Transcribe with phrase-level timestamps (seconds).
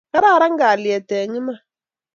[0.13, 1.57] Kararan kalyet eng' iman.